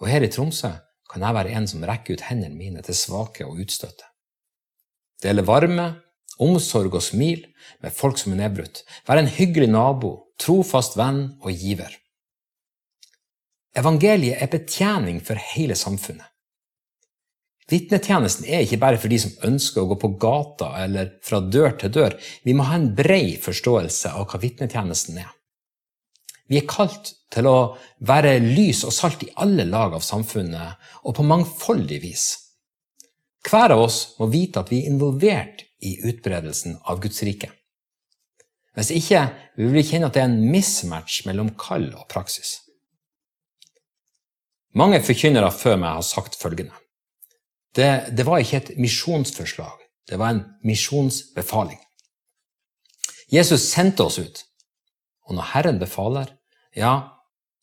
Og 0.01 0.09
her 0.09 0.25
i 0.25 0.31
Tromsø 0.33 0.73
kan 1.09 1.23
jeg 1.23 1.37
være 1.37 1.55
en 1.55 1.67
som 1.69 1.85
rekker 1.87 2.17
ut 2.17 2.27
hendene 2.27 2.57
mine 2.57 2.83
til 2.85 2.97
svake 2.97 3.47
og 3.47 3.61
utstøtte. 3.63 4.09
Dele 5.23 5.43
varme, 5.45 5.91
omsorg 6.39 6.95
og 6.95 7.03
smil 7.03 7.43
med 7.83 7.95
folk 7.95 8.19
som 8.19 8.33
er 8.33 8.45
nedbrutt. 8.45 8.83
Være 9.07 9.25
en 9.25 9.33
hyggelig 9.35 9.69
nabo, 9.71 10.13
trofast 10.39 10.97
venn 10.99 11.25
og 11.43 11.51
giver. 11.51 11.91
Evangeliet 13.77 14.41
er 14.41 14.51
betjening 14.51 15.19
for 15.23 15.39
hele 15.53 15.75
samfunnet. 15.77 16.25
Vitnetjenesten 17.69 18.47
er 18.49 18.63
ikke 18.65 18.79
bare 18.81 18.97
for 18.97 19.11
de 19.11 19.19
som 19.21 19.35
ønsker 19.45 19.83
å 19.83 19.91
gå 19.91 19.97
på 20.01 20.09
gata 20.21 20.71
eller 20.81 21.11
fra 21.25 21.37
dør 21.37 21.75
til 21.77 21.91
dør. 21.93 22.15
Vi 22.41 22.55
må 22.57 22.65
ha 22.65 22.79
en 22.79 22.89
brei 22.97 23.35
forståelse 23.37 24.15
av 24.17 24.25
hva 24.31 24.39
vitnetjenesten 24.41 25.19
er. 25.21 25.29
Vi 26.49 26.57
er 26.57 26.65
kalt 26.65 27.13
til 27.29 27.45
å 27.45 27.75
være 28.09 28.39
lys 28.41 28.81
og 28.87 28.95
salt 28.95 29.21
i 29.21 29.29
alle 29.37 29.67
lag 29.69 29.93
av 29.93 30.01
samfunnet, 30.01 30.79
og 31.05 31.13
på 31.13 31.25
mangfoldig 31.29 31.99
vis. 32.01 32.25
Hver 33.47 33.73
av 33.75 33.85
oss 33.85 33.99
må 34.19 34.27
vite 34.31 34.61
at 34.61 34.71
vi 34.71 34.81
er 34.83 34.91
involvert 34.91 35.63
i 35.85 35.95
utbredelsen 36.09 36.79
av 36.91 36.99
Guds 37.03 37.21
rike. 37.23 37.51
Hvis 38.75 38.91
ikke 38.95 39.25
vil 39.57 39.73
vi 39.73 39.85
kjenne 39.85 40.09
at 40.09 40.15
det 40.15 40.23
er 40.23 40.29
en 40.29 40.51
mismatch 40.51 41.23
mellom 41.27 41.53
kall 41.59 41.89
og 41.95 42.07
praksis. 42.11 42.59
Mange 44.77 45.01
forkynnere 45.01 45.49
før 45.55 45.79
meg 45.81 45.97
har 45.97 46.05
sagt 46.05 46.37
følgende. 46.39 46.75
Det, 47.75 48.11
det 48.17 48.25
var 48.25 48.41
ikke 48.41 48.59
et 48.59 48.71
misjonsforslag, 48.81 49.81
det 50.09 50.19
var 50.19 50.33
en 50.33 50.43
misjonsbefaling. 50.65 51.79
Jesus 53.29 53.67
sendte 53.69 54.05
oss 54.05 54.17
ut, 54.19 54.43
og 55.29 55.37
når 55.37 55.51
Herren 55.53 55.81
befaler, 55.81 56.31
ja, 56.75 56.93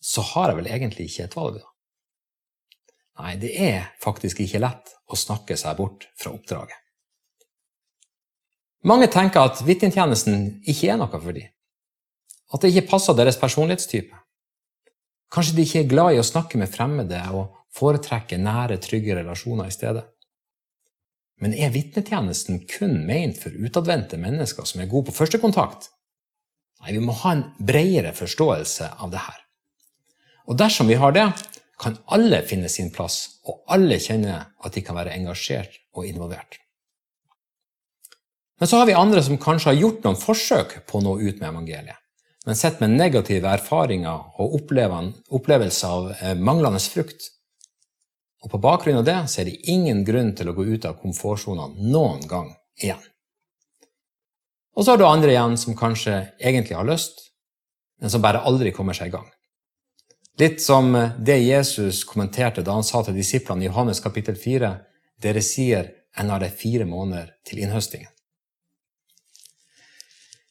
så 0.02 0.23
har 0.35 0.52
jeg 0.52 0.61
vel 0.61 0.68
egentlig 0.71 1.09
ikke 1.09 1.26
et 1.26 1.37
valg, 1.38 1.59
da. 1.59 1.75
Nei, 3.16 3.37
det 3.40 3.52
er 3.56 3.92
faktisk 4.02 4.42
ikke 4.44 4.61
lett 4.61 4.92
å 5.08 5.16
snakke 5.16 5.56
seg 5.56 5.78
bort 5.78 6.08
fra 6.20 6.35
oppdraget. 6.37 6.76
Mange 8.87 9.08
tenker 9.11 9.49
at 9.49 9.62
vitnetjenesten 9.66 10.61
ikke 10.68 10.92
er 10.92 10.99
noe 11.00 11.11
for 11.18 11.35
dem. 11.35 11.49
At 12.54 12.62
det 12.62 12.70
ikke 12.70 12.90
passer 12.92 13.16
deres 13.18 13.38
personlighetstype. 13.40 14.14
Kanskje 15.32 15.56
de 15.56 15.64
ikke 15.66 15.80
er 15.82 15.88
glad 15.90 16.14
i 16.14 16.20
å 16.20 16.26
snakke 16.26 16.61
med 16.61 16.70
fremmede 16.70 17.18
og 17.35 17.56
foretrekker 17.75 18.38
nære, 18.38 18.78
trygge 18.82 19.16
relasjoner 19.18 19.66
i 19.66 19.75
stedet. 19.75 20.04
Men 21.42 21.52
er 21.52 21.75
vitnetjenesten 21.75 22.62
kun 22.70 23.02
ment 23.08 23.40
for 23.42 23.52
utadvendte 23.52 24.20
mennesker 24.20 24.68
som 24.68 24.80
er 24.80 24.88
gode 24.92 25.11
på 25.11 25.16
førstekontakt? 25.18 25.90
Nei, 26.80 26.94
vi 26.94 27.02
må 27.02 27.16
ha 27.25 27.35
en 27.35 27.44
bredere 27.58 28.14
forståelse 28.16 28.92
av 29.02 29.12
det 29.12 29.25
her. 29.25 29.42
Og 30.46 30.56
dersom 30.61 30.88
vi 30.88 30.96
har 31.00 31.12
det, 31.16 31.26
kan 31.80 31.99
alle 32.06 32.40
finne 32.49 32.68
sin 32.73 32.90
plass, 32.92 33.40
og 33.45 33.64
alle 33.73 33.99
kjenne 34.00 34.38
at 34.64 34.75
de 34.76 34.83
kan 34.85 34.97
være 34.97 35.14
engasjert 35.16 35.76
og 35.97 36.09
involvert. 36.09 36.59
Men 38.59 38.68
så 38.71 38.80
har 38.80 38.88
vi 38.88 38.97
andre 38.97 39.23
som 39.23 39.38
kanskje 39.38 39.75
har 39.75 39.80
gjort 39.83 40.04
noen 40.06 40.16
forsøk 40.16 40.78
på 40.88 40.99
å 40.99 41.04
nå 41.04 41.16
ut 41.21 41.40
med 41.42 41.49
evangeliet, 41.50 41.99
men 42.47 42.56
sett 42.56 42.80
med 42.80 42.95
negative 42.97 43.50
erfaringer 43.52 44.40
og 44.40 44.54
opplevelser 44.61 45.88
av 45.90 46.12
eh, 46.14 46.38
manglende 46.38 46.80
frukt. 46.80 47.28
Og 48.45 48.52
på 48.52 48.61
bakgrunn 48.62 49.00
av 49.00 49.04
det 49.04 49.18
ser 49.33 49.49
de 49.49 49.56
ingen 49.73 50.04
grunn 50.06 50.33
til 50.38 50.49
å 50.49 50.54
gå 50.56 50.64
ut 50.64 50.87
av 50.88 50.97
komfortsonene 51.02 51.90
noen 51.90 52.23
gang 52.30 52.52
igjen. 52.78 53.02
Og 54.76 54.85
så 54.85 54.92
har 54.92 55.00
du 55.00 55.06
andre 55.09 55.33
igjen 55.33 55.56
som 55.61 55.76
kanskje 55.76 56.21
egentlig 56.38 56.76
har 56.78 56.87
lyst, 56.88 57.26
men 58.00 58.12
som 58.12 58.23
bare 58.25 58.45
aldri 58.47 58.73
kommer 58.76 58.97
seg 58.97 59.11
i 59.11 59.16
gang. 59.16 59.26
Litt 60.38 60.61
som 60.62 60.93
det 61.19 61.38
Jesus 61.38 62.05
kommenterte 62.05 62.61
da 62.62 62.75
han 62.76 62.85
sa 62.85 63.00
til 63.05 63.16
disiplene 63.16 63.64
i 63.64 63.71
Johannes 63.71 64.02
kapittel 64.05 64.37
4.: 64.37 64.69
Dere 65.23 65.43
sier 65.43 65.88
ennå 66.16 66.37
er 66.37 66.45
det 66.45 66.59
fire 66.61 66.85
måneder 66.85 67.31
til 67.45 67.62
innhøstingen. 67.64 68.11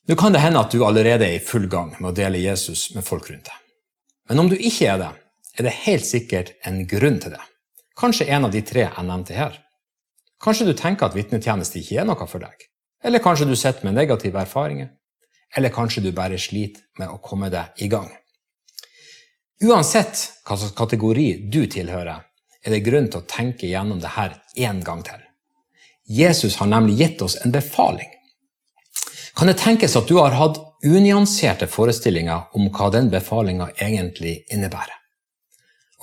Nå 0.09 0.15
kan 0.17 0.33
det 0.33 0.41
hende 0.41 0.61
at 0.61 0.73
du 0.73 0.81
allerede 0.85 1.25
er 1.25 1.37
i 1.37 1.45
full 1.51 1.69
gang 1.69 1.93
med 1.99 2.11
å 2.11 2.15
dele 2.17 2.41
Jesus 2.41 2.91
med 2.95 3.05
folk 3.05 3.29
rundt 3.29 3.45
deg. 3.45 3.61
Men 4.29 4.41
om 4.41 4.49
du 4.49 4.57
ikke 4.57 4.89
er 4.89 4.99
det, 5.01 5.11
er 5.57 5.69
det 5.69 5.77
helt 5.85 6.05
sikkert 6.05 6.51
en 6.65 6.81
grunn 6.89 7.21
til 7.21 7.33
det. 7.37 7.45
Kanskje 7.97 8.29
en 8.33 8.45
av 8.45 8.53
de 8.53 8.61
tre 8.65 8.87
jeg 8.87 9.07
nevnte 9.07 9.37
her. 9.37 9.61
Kanskje 10.41 10.65
du 10.65 10.73
tenker 10.73 11.07
at 11.07 11.15
vitnetjeneste 11.15 11.79
ikke 11.79 12.01
er 12.01 12.09
noe 12.09 12.27
for 12.27 12.41
deg. 12.41 12.69
Eller 13.05 13.21
kanskje 13.21 13.47
du 13.49 13.55
sitter 13.55 13.85
med 13.85 14.01
negative 14.01 14.41
erfaringer. 14.41 14.89
Eller 15.55 15.73
kanskje 15.73 16.03
du 16.03 16.11
bare 16.11 16.41
sliter 16.41 16.81
med 16.97 17.09
å 17.09 17.21
komme 17.21 17.53
deg 17.53 17.85
i 17.85 17.89
gang. 17.89 18.09
Uansett 19.63 20.17
hva 20.43 20.57
slags 20.57 20.75
kategori 20.75 21.29
du 21.51 21.63
tilhører, 21.71 22.25
er 22.65 22.73
det 22.73 22.83
grunn 22.83 23.07
til 23.07 23.21
å 23.21 23.29
tenke 23.29 23.69
gjennom 23.69 24.01
det 24.03 24.15
her 24.17 24.35
en 24.67 24.81
gang 24.83 25.03
til. 25.05 25.21
Jesus 26.05 26.57
har 26.59 26.67
nemlig 26.67 26.97
gitt 26.99 27.21
oss 27.21 27.37
en 27.45 27.53
befaling. 27.53 28.09
Kan 29.35 29.47
det 29.47 29.57
tenkes 29.59 29.95
at 29.95 30.07
du 30.07 30.17
har 30.19 30.35
hatt 30.37 30.59
unyanserte 30.85 31.67
forestillinger 31.67 32.51
om 32.55 32.69
hva 32.71 32.91
den 32.93 33.09
befalinga 33.11 33.71
egentlig 33.79 34.43
innebærer? 34.53 34.93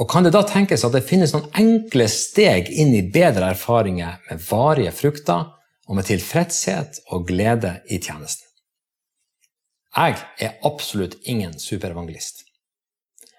Og 0.01 0.09
kan 0.11 0.25
det 0.25 0.33
da 0.35 0.43
tenkes 0.49 0.85
at 0.87 0.95
det 0.97 1.05
finnes 1.07 1.35
noen 1.35 1.51
enkle 1.59 2.09
steg 2.11 2.71
inn 2.73 2.95
i 2.97 3.05
bedre 3.13 3.53
erfaringer 3.53 4.23
med 4.29 4.41
varige 4.49 4.95
frukter 4.97 5.53
og 5.89 5.99
med 5.99 6.09
tilfredshet 6.09 7.03
og 7.13 7.29
glede 7.29 7.77
i 7.93 8.01
tjenesten. 8.01 8.49
Jeg 9.93 10.17
er 10.41 10.57
absolutt 10.65 11.19
ingen 11.29 11.59
superevangelist. 11.61 12.47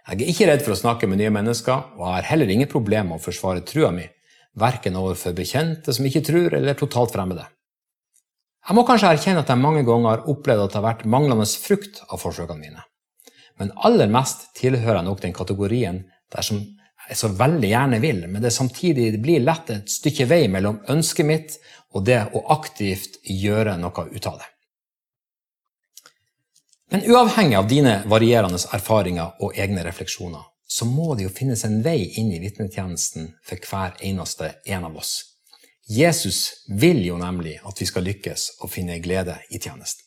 Jeg 0.03 0.19
er 0.19 0.29
ikke 0.33 0.47
redd 0.49 0.63
for 0.65 0.75
å 0.75 0.79
snakke 0.79 1.07
med 1.07 1.21
nye 1.21 1.31
mennesker, 1.31 1.95
og 1.95 2.09
har 2.11 2.25
heller 2.27 2.49
ingen 2.51 2.67
problemer 2.71 3.13
med 3.13 3.21
å 3.21 3.23
forsvare 3.23 3.63
trua 3.63 3.91
mi, 3.95 4.03
verken 4.59 4.97
overfor 4.99 5.35
bekjente 5.37 5.95
som 5.95 6.07
ikke 6.07 6.25
tror, 6.27 6.55
eller 6.57 6.75
totalt 6.75 7.13
fremmede. 7.15 7.45
Jeg 8.63 8.77
må 8.77 8.83
kanskje 8.87 9.13
erkjenne 9.15 9.43
at 9.43 9.51
jeg 9.51 9.59
mange 9.59 9.83
ganger 9.87 10.09
har 10.09 10.27
opplevd 10.31 10.65
at 10.65 10.73
det 10.73 10.79
har 10.79 10.85
vært 10.85 11.07
manglende 11.11 11.47
frukt 11.59 12.01
av 12.09 12.19
forsøkene 12.19 12.59
mine. 12.59 12.83
Men 13.59 13.73
aller 13.87 14.11
mest 14.11 14.49
tilhører 14.59 15.01
jeg 15.01 15.07
nok 15.07 15.23
den 15.23 15.35
kategorien 15.35 16.03
dersom 16.35 16.61
jeg 17.09 17.19
så 17.19 17.29
veldig 17.35 17.69
gjerne 17.69 17.99
vil, 18.03 18.23
men 18.31 18.43
det 18.43 18.53
samtidig 18.55 19.09
blir 19.23 19.43
lett 19.43 19.71
et 19.73 19.91
stykke 19.91 20.27
vei 20.29 20.45
mellom 20.51 20.79
ønsket 20.91 21.27
mitt 21.27 21.57
og 21.93 22.05
det 22.07 22.21
å 22.31 22.43
aktivt 22.55 23.19
gjøre 23.27 23.75
noe 23.79 24.07
ut 24.11 24.29
av 24.31 24.39
det. 24.39 24.52
Men 26.93 27.11
uavhengig 27.11 27.55
av 27.57 27.67
dine 27.67 27.93
varierende 28.05 28.59
erfaringer 28.77 29.39
og 29.41 29.55
egne 29.57 29.81
refleksjoner, 29.81 30.43
så 30.67 30.85
må 30.85 31.15
det 31.17 31.23
jo 31.25 31.31
finnes 31.33 31.63
en 31.65 31.79
vei 31.81 32.03
inn 32.21 32.27
i 32.29 32.41
vitnetjenesten 32.41 33.31
for 33.41 33.63
hver 33.65 33.95
eneste 34.05 34.51
en 34.69 34.83
av 34.85 34.99
oss. 35.01 35.13
Jesus 35.89 36.67
vil 36.69 36.99
jo 37.01 37.15
nemlig 37.17 37.55
at 37.65 37.79
vi 37.81 37.87
skal 37.89 38.05
lykkes 38.05 38.43
og 38.61 38.69
finne 38.75 38.99
glede 39.01 39.39
i 39.49 39.57
tjenesten. 39.57 40.05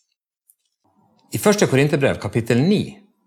I 1.35 1.41
1. 1.43 1.65
Korinterbrev 1.67 2.21
kapittel 2.23 2.63
9 2.63 2.79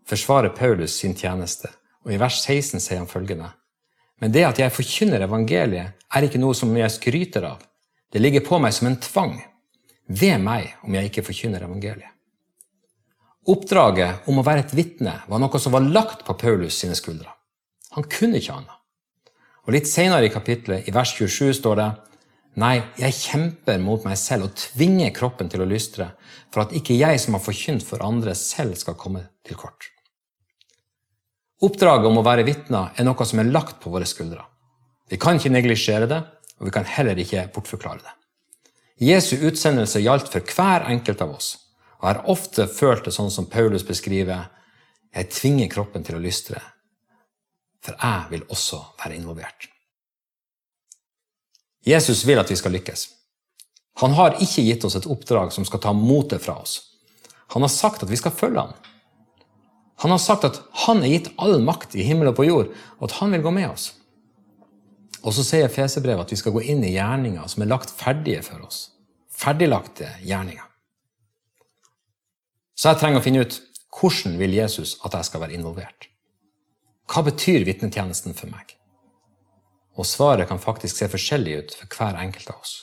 forsvarer 0.08 0.56
Paulus 0.56 0.96
sin 1.02 1.18
tjeneste, 1.20 1.68
og 2.06 2.14
i 2.16 2.20
vers 2.22 2.38
16 2.40 2.80
sier 2.80 3.02
han 3.02 3.12
følgende.: 3.12 3.50
Men 4.24 4.32
det 4.32 4.46
at 4.48 4.60
jeg 4.60 4.72
forkynner 4.72 5.26
evangeliet, 5.28 6.00
er 6.16 6.24
ikke 6.24 6.40
noe 6.40 6.56
som 6.56 6.72
jeg 6.78 6.96
skryter 6.96 7.44
av, 7.44 7.60
det 8.14 8.24
ligger 8.24 8.48
på 8.48 8.60
meg 8.60 8.74
som 8.74 8.88
en 8.88 8.98
tvang. 9.04 9.36
Ved 10.08 10.40
meg 10.40 10.80
om 10.84 10.96
jeg 10.96 11.12
ikke 11.12 11.28
forkynner 11.28 11.68
evangeliet. 11.68 12.16
Oppdraget 13.50 14.28
om 14.30 14.40
å 14.40 14.46
være 14.46 14.66
et 14.68 14.74
vitne 14.78 15.16
var 15.30 15.42
noe 15.42 15.62
som 15.62 15.74
var 15.74 15.86
lagt 15.86 16.22
på 16.28 16.36
Paulus 16.38 16.78
sine 16.78 16.98
skuldre. 16.98 17.32
Han 17.96 18.06
kunne 18.06 18.38
ikke 18.38 18.60
annet. 18.60 18.76
Og 19.66 19.74
Litt 19.74 19.90
senere 19.90 20.28
i 20.28 20.34
kapittelet, 20.34 20.88
i 20.90 20.94
vers 20.94 21.16
27, 21.18 21.54
står 21.58 21.80
det 21.80 21.90
Nei, 22.60 22.80
jeg 22.98 23.16
kjemper 23.16 23.78
mot 23.82 24.04
meg 24.04 24.18
selv 24.20 24.50
og 24.50 24.56
tvinger 24.58 25.14
kroppen 25.16 25.50
til 25.50 25.64
å 25.64 25.68
lystre, 25.70 26.10
for 26.52 26.66
at 26.66 26.74
ikke 26.76 26.98
jeg 26.98 27.22
som 27.22 27.38
har 27.38 27.44
forkynt 27.46 27.86
for 27.86 28.02
andre, 28.04 28.34
selv 28.36 28.76
skal 28.78 28.98
komme 29.00 29.22
til 29.46 29.58
kort. 29.60 29.92
Oppdraget 31.64 32.10
om 32.10 32.20
å 32.20 32.26
være 32.26 32.46
vitner 32.48 32.96
er 32.98 33.08
noe 33.08 33.28
som 33.28 33.42
er 33.42 33.52
lagt 33.54 33.80
på 33.84 33.94
våre 33.94 34.08
skuldre. 34.10 34.44
Vi 35.10 35.18
kan 35.22 35.40
ikke 35.40 35.54
neglisjere 35.54 36.10
det, 36.10 36.20
og 36.60 36.68
vi 36.68 36.74
kan 36.76 36.90
heller 36.90 37.18
ikke 37.22 37.48
bortforklare 37.54 38.02
det. 38.04 38.16
Jesu 39.10 39.38
utsendelse 39.48 40.02
gjaldt 40.04 40.28
for 40.34 40.44
hver 40.56 40.90
enkelt 40.92 41.22
av 41.24 41.38
oss, 41.38 41.54
og 42.00 42.08
jeg 42.08 42.16
har 42.16 42.32
ofte 42.32 42.68
følt 42.72 43.06
det 43.08 43.14
sånn 43.16 43.32
som 43.32 43.50
Paulus 43.52 43.84
beskriver 43.88 44.48
jeg 45.10 45.32
tvinger 45.34 45.70
kroppen 45.72 46.06
til 46.06 46.16
å 46.16 46.24
lystre, 46.24 46.62
for 47.84 47.98
jeg 48.00 48.32
vil 48.32 48.46
også 48.48 48.80
være 49.02 49.18
involvert. 49.18 49.68
Jesus 51.86 52.26
vil 52.28 52.40
at 52.40 52.52
vi 52.52 52.58
skal 52.60 52.76
lykkes. 52.76 53.08
Han 54.00 54.14
har 54.16 54.38
ikke 54.40 54.64
gitt 54.64 54.86
oss 54.88 54.96
et 54.96 55.08
oppdrag 55.10 55.52
som 55.56 55.66
skal 55.68 55.82
ta 55.84 55.92
motet 55.96 56.44
fra 56.44 56.60
oss. 56.62 56.78
Han 57.56 57.66
har 57.66 57.72
sagt 57.74 58.06
at 58.06 58.12
vi 58.12 58.20
skal 58.20 58.36
følge 58.36 58.64
ham. 58.68 58.76
Han 60.00 60.14
har 60.14 60.22
sagt 60.24 60.46
at 60.48 60.62
han 60.86 61.04
er 61.04 61.12
gitt 61.12 61.32
all 61.42 61.58
makt 61.64 61.98
i 62.00 62.06
himmel 62.08 62.32
og 62.32 62.38
på 62.38 62.48
jord, 62.48 62.70
og 63.00 63.10
at 63.10 63.18
han 63.20 63.36
vil 63.36 63.44
gå 63.44 63.52
med 63.56 63.68
oss. 63.74 63.90
Og 65.20 65.36
så 65.36 65.44
sier 65.44 65.72
Fesebrevet 65.74 66.24
at 66.24 66.32
vi 66.32 66.40
skal 66.40 66.56
gå 66.56 66.64
inn 66.72 66.86
i 66.88 66.94
gjerninger 66.94 67.52
som 67.52 67.66
er 67.66 67.72
lagt 67.74 67.92
ferdige 67.92 68.46
for 68.46 68.64
oss. 68.70 68.86
Ferdiglagte 69.36 70.14
gjerninger. 70.24 70.69
Så 72.80 72.94
jeg 72.94 73.02
trenger 73.02 73.20
å 73.20 73.26
finne 73.26 73.44
ut 73.44 73.60
hvordan 74.00 74.40
vil 74.40 74.56
Jesus 74.56 74.96
at 75.04 75.18
jeg 75.18 75.28
skal 75.28 75.44
være 75.44 75.58
involvert? 75.60 76.08
Hva 77.10 77.26
betyr 77.26 77.66
vitnetjenesten 77.68 78.38
for 78.38 78.52
meg? 78.54 78.80
og 80.00 80.08
svaret 80.08 80.48
kan 80.48 80.62
faktisk 80.62 80.96
se 80.96 81.10
forskjellig 81.12 81.56
ut 81.60 81.74
for 81.76 81.98
hver 81.98 82.20
enkelt 82.22 82.54
av 82.54 82.62
oss. 82.62 82.76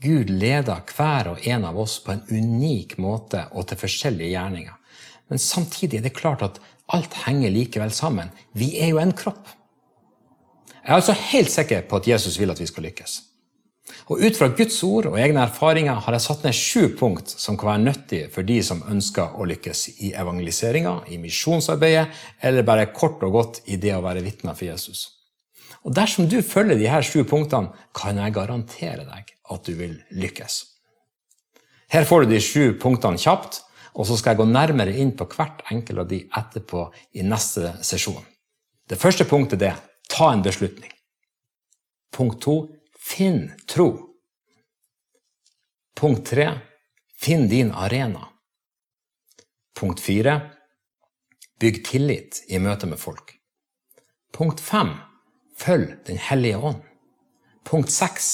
Gud 0.00 0.30
leder 0.32 0.82
hver 0.96 1.32
og 1.32 1.46
en 1.48 1.64
av 1.68 1.78
oss 1.80 1.98
på 2.04 2.12
en 2.12 2.22
unik 2.28 2.98
måte 3.00 3.46
og 3.52 3.68
til 3.68 3.80
forskjellige 3.80 4.34
gjerninger. 4.34 4.76
Men 5.32 5.40
samtidig 5.40 6.00
er 6.00 6.06
det 6.08 6.16
klart 6.16 6.44
at 6.44 6.60
alt 6.92 7.16
henger 7.24 7.52
likevel 7.54 7.92
sammen. 7.94 8.32
Vi 8.52 8.72
er 8.80 8.92
jo 8.92 9.00
en 9.00 9.14
kropp. 9.16 9.48
Jeg 10.80 10.88
er 10.88 10.96
altså 10.96 11.16
helt 11.32 11.52
sikker 11.52 11.84
på 11.88 12.00
at 12.00 12.08
Jesus 12.08 12.38
vil 12.40 12.52
at 12.52 12.60
vi 12.60 12.68
skal 12.68 12.88
lykkes. 12.88 13.18
Og 14.10 14.22
Ut 14.22 14.36
fra 14.38 14.48
Guds 14.56 14.78
ord 14.86 15.06
og 15.10 15.18
egne 15.20 15.44
erfaringer 15.44 16.00
har 16.04 16.16
jeg 16.16 16.24
satt 16.24 16.44
ned 16.46 16.56
sju 16.56 16.90
punkt 16.98 17.30
som 17.30 17.58
kan 17.58 17.72
være 17.72 17.84
nyttig 17.84 18.20
for 18.34 18.46
de 18.46 18.58
som 18.66 18.82
ønsker 18.90 19.38
å 19.38 19.46
lykkes 19.46 19.86
i 20.06 20.12
evangeliseringa, 20.18 20.96
i 21.14 21.20
misjonsarbeidet, 21.22 22.08
eller 22.42 22.66
bare 22.66 22.90
kort 22.94 23.22
og 23.26 23.36
godt 23.38 23.62
i 23.70 23.78
det 23.80 23.94
å 23.96 24.02
være 24.04 24.24
vitner 24.26 24.58
for 24.58 24.68
Jesus. 24.70 25.06
Og 25.86 25.94
Dersom 25.96 26.28
du 26.28 26.40
følger 26.44 26.76
de 26.76 26.90
her 26.90 27.06
sju 27.06 27.22
punktene, 27.24 27.72
kan 27.96 28.18
jeg 28.20 28.36
garantere 28.36 29.06
deg 29.06 29.32
at 29.50 29.66
du 29.66 29.74
vil 29.78 29.96
lykkes. 30.12 30.60
Her 31.90 32.06
får 32.06 32.24
du 32.24 32.34
de 32.34 32.40
sju 32.44 32.64
punktene 32.78 33.18
kjapt, 33.18 33.62
og 33.98 34.06
så 34.06 34.16
skal 34.18 34.34
jeg 34.34 34.42
gå 34.42 34.46
nærmere 34.50 34.94
inn 35.02 35.14
på 35.18 35.26
hvert 35.32 35.64
enkelt 35.72 36.04
av 36.04 36.10
de 36.10 36.20
etterpå 36.38 36.84
i 37.18 37.24
neste 37.26 37.72
sesjon. 37.86 38.22
Det 38.86 38.98
første 38.98 39.26
punktet 39.26 39.62
er 39.66 39.80
ta 40.10 40.30
en 40.32 40.44
beslutning. 40.44 40.92
Punkt 42.14 42.40
to 42.42 42.56
finn 43.10 43.50
tro. 43.66 43.90
Punkt 45.96 46.26
tre 46.30 46.46
finn 47.20 47.48
din 47.48 47.72
arena. 47.72 48.28
Punkt 49.80 50.00
fire 50.00 50.40
bygg 51.60 51.82
tillit 51.84 52.44
i 52.48 52.58
møte 52.58 52.88
med 52.88 53.00
folk. 53.00 53.34
Punkt 54.32 54.60
fem 54.60 54.94
følg 55.58 55.98
Den 56.06 56.16
hellige 56.16 56.56
ånd. 56.56 56.82
Punkt 57.64 57.92
seks 57.92 58.30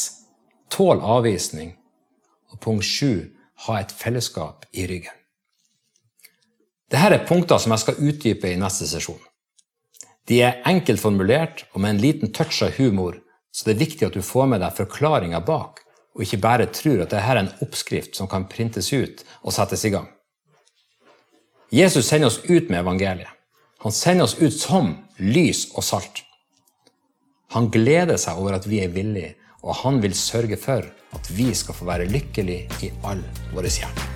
tål 0.70 1.00
avvisning. 1.02 1.74
Og 2.52 2.60
punkt 2.60 2.84
sju 2.86 3.32
ha 3.66 3.80
et 3.80 3.92
fellesskap 3.92 4.68
i 4.72 4.86
ryggen. 4.86 5.14
Dette 6.86 7.16
er 7.16 7.26
punkter 7.26 7.58
som 7.58 7.72
jeg 7.74 7.82
skal 7.82 8.02
utdype 8.10 8.52
i 8.52 8.58
neste 8.60 8.86
sesjon. 8.86 9.18
De 10.26 10.38
er 10.42 10.60
enkelt 10.66 11.02
formulert 11.02 11.64
og 11.72 11.80
med 11.82 11.96
en 11.96 12.02
liten 12.02 12.32
touch 12.34 12.62
av 12.62 12.76
humor, 12.78 13.18
så 13.56 13.64
det 13.64 13.72
er 13.72 13.84
viktig 13.86 14.04
at 14.04 14.16
du 14.16 14.20
får 14.20 14.50
med 14.52 14.60
deg 14.60 14.76
forklaringa 14.76 15.40
bak, 15.48 15.80
og 16.16 16.24
ikke 16.24 16.42
bare 16.44 16.68
tror 16.68 17.00
at 17.00 17.12
dette 17.14 17.22
er 17.24 17.40
en 17.40 17.48
oppskrift 17.64 18.18
som 18.18 18.28
kan 18.28 18.44
printes 18.52 18.90
ut 18.92 19.22
og 19.40 19.54
settes 19.56 19.84
i 19.88 19.92
gang. 19.94 20.10
Jesus 21.72 22.08
sender 22.08 22.28
oss 22.28 22.42
ut 22.44 22.68
med 22.68 22.82
evangeliet. 22.82 23.32
Han 23.84 23.92
sender 23.92 24.28
oss 24.28 24.36
ut 24.40 24.52
som 24.52 24.92
lys 25.16 25.66
og 25.74 25.84
salt. 25.84 26.22
Han 27.56 27.70
gleder 27.72 28.20
seg 28.20 28.40
over 28.40 28.58
at 28.58 28.68
vi 28.68 28.82
er 28.84 28.92
villige, 28.92 29.36
og 29.64 29.80
han 29.84 30.02
vil 30.04 30.16
sørge 30.16 30.60
for 30.60 30.84
at 31.16 31.32
vi 31.32 31.48
skal 31.56 31.78
få 31.78 31.88
være 31.88 32.10
lykkelige 32.12 32.84
i 32.84 32.92
all 33.08 33.24
vår 33.54 33.70
hjerte. 33.72 34.15